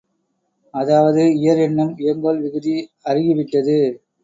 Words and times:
அதாவது, 0.73 1.23
இயர் 1.35 1.59
என்னும் 1.59 1.93
வியங்கோள் 1.95 2.41
விகுதி 2.41 2.75
அருகி 3.05 3.33
விட்டது. 3.35 3.79